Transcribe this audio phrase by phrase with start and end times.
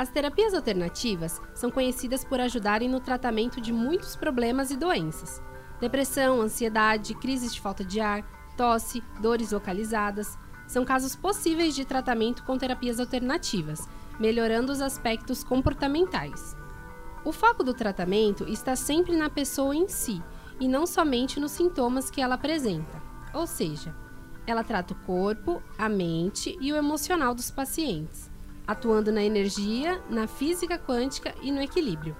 [0.00, 5.42] As terapias alternativas são conhecidas por ajudarem no tratamento de muitos problemas e doenças.
[5.78, 8.24] Depressão, ansiedade, crises de falta de ar,
[8.56, 13.86] tosse, dores localizadas são casos possíveis de tratamento com terapias alternativas,
[14.18, 16.56] melhorando os aspectos comportamentais.
[17.22, 20.22] O foco do tratamento está sempre na pessoa em si
[20.58, 23.02] e não somente nos sintomas que ela apresenta,
[23.34, 23.94] ou seja,
[24.46, 28.29] ela trata o corpo, a mente e o emocional dos pacientes
[28.70, 32.16] atuando na energia, na física quântica e no equilíbrio.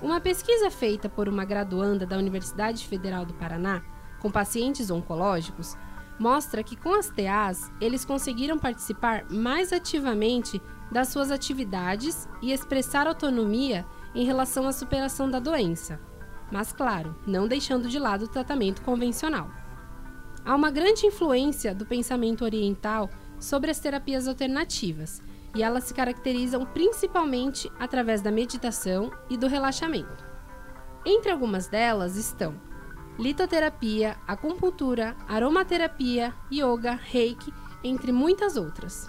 [0.00, 3.82] Uma pesquisa feita por uma graduanda da Universidade Federal do Paraná,
[4.20, 5.76] com pacientes oncológicos,
[6.16, 13.08] mostra que com as TAs eles conseguiram participar mais ativamente das suas atividades e expressar
[13.08, 15.98] autonomia em relação à superação da doença,
[16.52, 19.50] mas claro, não deixando de lado o tratamento convencional.
[20.44, 25.20] Há uma grande influência do pensamento oriental sobre as terapias alternativas
[25.54, 30.24] e elas se caracterizam principalmente através da meditação e do relaxamento.
[31.04, 32.54] Entre algumas delas estão
[33.18, 39.08] litoterapia, acupuntura, aromaterapia, yoga, reiki, entre muitas outras.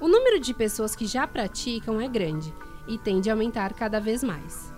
[0.00, 2.52] O número de pessoas que já praticam é grande
[2.86, 4.72] e tende a aumentar cada vez mais.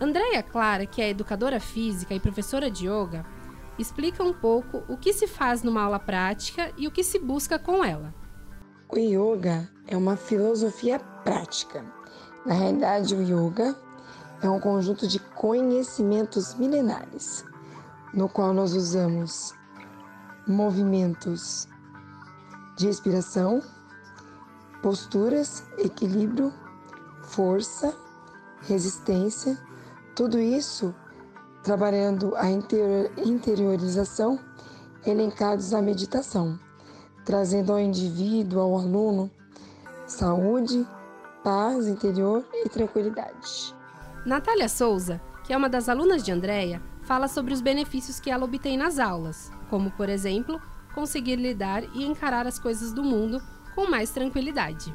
[0.00, 3.24] Andréia Clara, que é educadora física e professora de yoga,
[3.78, 7.58] explica um pouco o que se faz numa aula prática e o que se busca
[7.58, 8.14] com ela.
[8.94, 11.84] O yoga é uma filosofia prática.
[12.46, 13.74] Na realidade, o yoga
[14.40, 17.44] é um conjunto de conhecimentos milenares,
[18.12, 19.52] no qual nós usamos
[20.46, 21.66] movimentos
[22.76, 23.60] de respiração,
[24.80, 26.52] posturas, equilíbrio,
[27.24, 27.92] força,
[28.60, 29.58] resistência,
[30.14, 30.94] tudo isso
[31.64, 34.38] trabalhando a interiorização
[35.04, 36.60] elencados na meditação,
[37.24, 39.30] trazendo ao indivíduo, ao aluno,
[40.06, 40.86] saúde,
[41.42, 43.74] paz interior e tranquilidade.
[44.24, 48.44] Natália Souza, que é uma das alunas de Andréia, fala sobre os benefícios que ela
[48.44, 50.60] obtém nas aulas, como, por exemplo,
[50.94, 53.42] conseguir lidar e encarar as coisas do mundo
[53.74, 54.94] com mais tranquilidade.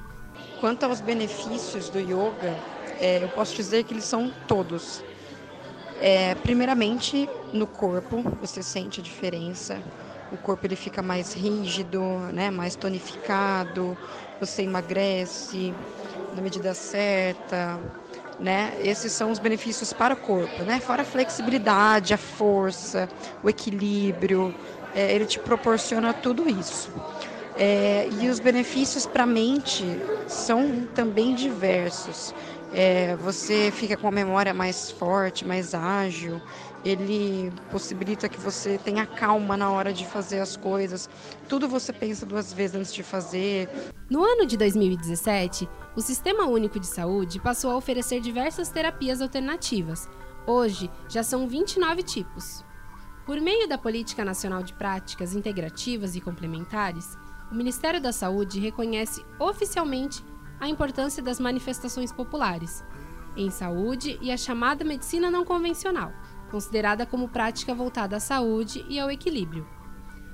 [0.59, 2.57] Quanto aos benefícios do yoga,
[2.99, 5.03] é, eu posso dizer que eles são todos.
[6.01, 9.81] É, primeiramente, no corpo, você sente a diferença.
[10.31, 12.01] O corpo ele fica mais rígido,
[12.33, 13.97] né, mais tonificado,
[14.39, 15.73] você emagrece
[16.33, 17.79] na medida certa,
[18.39, 18.73] né?
[18.81, 20.79] Esses são os benefícios para o corpo, né?
[20.79, 23.09] Fora a flexibilidade, a força,
[23.43, 24.53] o equilíbrio,
[24.95, 26.91] é, ele te proporciona tudo isso.
[27.57, 29.83] É, e os benefícios para a mente
[30.27, 32.33] são também diversos.
[32.71, 36.39] É, você fica com a memória mais forte, mais ágil,
[36.85, 41.09] ele possibilita que você tenha calma na hora de fazer as coisas.
[41.47, 43.69] Tudo você pensa duas vezes antes de fazer.
[44.09, 50.07] No ano de 2017, o Sistema Único de Saúde passou a oferecer diversas terapias alternativas.
[50.47, 52.63] Hoje, já são 29 tipos.
[53.25, 57.17] Por meio da Política Nacional de Práticas Integrativas e Complementares,
[57.51, 60.23] o Ministério da Saúde reconhece oficialmente
[60.59, 62.83] a importância das manifestações populares
[63.37, 66.11] em saúde e a chamada medicina não convencional
[66.49, 69.65] considerada como prática voltada à saúde e ao equilíbrio.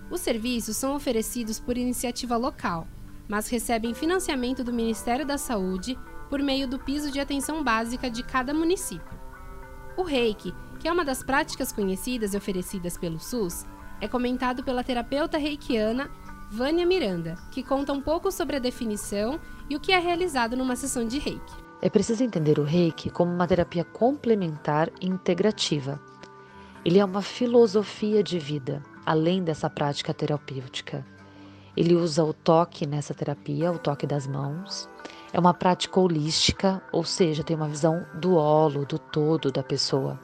[0.10, 2.88] Os serviços são oferecidos por iniciativa local,
[3.28, 5.98] mas recebem financiamento do Ministério da Saúde
[6.30, 9.20] por meio do piso de atenção básica de cada município.
[9.98, 13.66] O reiki, que é uma das práticas conhecidas e oferecidas pelo SUS,
[14.02, 16.10] é comentado pela terapeuta reikiana
[16.50, 19.40] Vânia Miranda, que conta um pouco sobre a definição
[19.70, 21.54] e o que é realizado numa sessão de reiki.
[21.82, 26.00] É preciso entender o reiki como uma terapia complementar e integrativa.
[26.84, 31.06] Ele é uma filosofia de vida, além dessa prática terapêutica.
[31.76, 34.90] Ele usa o toque nessa terapia, o toque das mãos.
[35.34, 40.20] É uma prática holística, ou seja, tem uma visão do holo, do todo da pessoa.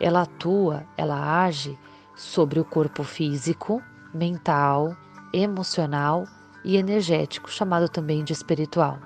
[0.00, 1.76] Ela atua, ela age
[2.14, 3.82] sobre o corpo físico,
[4.14, 4.96] mental,
[5.32, 6.26] emocional
[6.64, 8.98] e energético, chamado também de espiritual.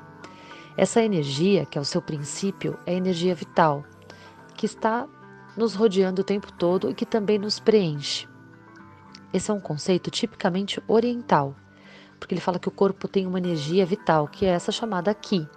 [0.76, 3.84] Essa energia, que é o seu princípio, é a energia vital,
[4.54, 5.06] que está
[5.56, 8.26] nos rodeando o tempo todo e que também nos preenche.
[9.32, 11.54] Esse é um conceito tipicamente oriental,
[12.18, 15.48] porque ele fala que o corpo tem uma energia vital, que é essa chamada Ki.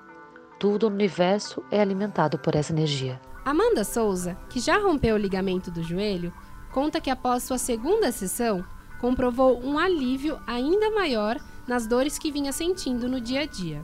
[0.60, 3.20] Tudo no universo é alimentado por essa energia.
[3.44, 6.34] Amanda Souza, que já rompeu o ligamento do joelho,
[6.72, 8.66] conta que após sua segunda sessão,
[9.00, 11.38] comprovou um alívio ainda maior
[11.68, 13.84] nas dores que vinha sentindo no dia a dia.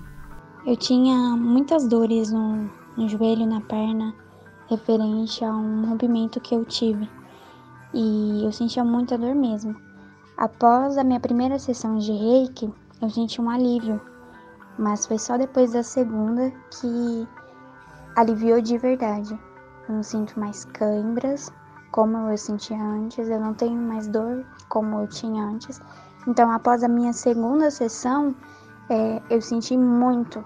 [0.66, 4.14] Eu tinha muitas dores no, no joelho, na perna,
[4.70, 7.10] referente a um rompimento que eu tive.
[7.94, 9.76] E eu sentia muita dor mesmo.
[10.38, 12.72] Após a minha primeira sessão de reiki,
[13.02, 14.00] eu senti um alívio,
[14.78, 17.28] mas foi só depois da segunda que
[18.16, 19.38] aliviou de verdade.
[19.90, 21.52] Eu não sinto mais câimbras
[21.92, 25.82] como eu sentia antes, eu não tenho mais dor como eu tinha antes.
[26.28, 28.36] Então, após a minha segunda sessão,
[28.90, 30.44] é, eu senti muito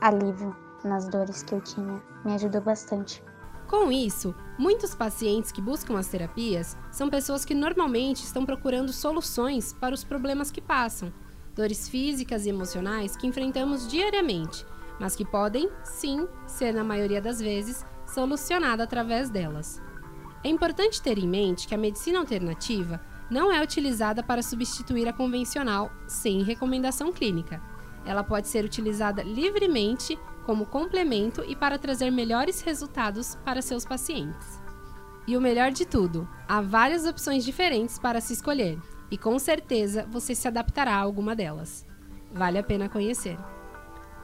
[0.00, 2.02] alívio nas dores que eu tinha.
[2.24, 3.22] Me ajudou bastante.
[3.68, 9.72] Com isso, muitos pacientes que buscam as terapias são pessoas que normalmente estão procurando soluções
[9.72, 11.12] para os problemas que passam,
[11.54, 14.64] dores físicas e emocionais que enfrentamos diariamente,
[15.00, 19.82] mas que podem, sim, ser na maioria das vezes solucionada através delas.
[20.46, 25.12] É importante ter em mente que a medicina alternativa não é utilizada para substituir a
[25.12, 27.60] convencional sem recomendação clínica.
[28.04, 34.62] Ela pode ser utilizada livremente como complemento e para trazer melhores resultados para seus pacientes.
[35.26, 38.78] E o melhor de tudo, há várias opções diferentes para se escolher,
[39.10, 41.84] e com certeza você se adaptará a alguma delas.
[42.32, 43.36] Vale a pena conhecer.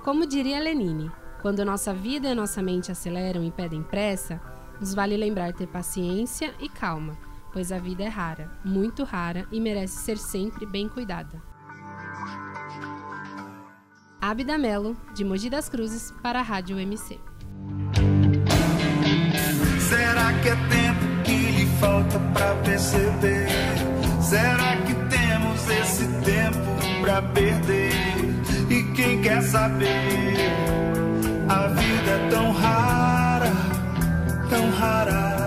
[0.04, 1.10] Como diria Lenine,
[1.40, 4.40] quando nossa vida e nossa mente aceleram e pedem pressa,
[4.80, 7.16] nos vale lembrar ter paciência e calma,
[7.52, 11.42] pois a vida é rara, muito rara e merece ser sempre bem cuidada.
[14.20, 17.18] Abida Melo, de Mogi das Cruzes, para a Rádio MC.
[19.80, 23.48] Será que é tempo que lhe falta para perceber?
[24.20, 27.92] Será que temos esse tempo para perder?
[28.70, 30.36] E quem quer saber?
[31.48, 32.01] A vida
[34.52, 35.41] tão rara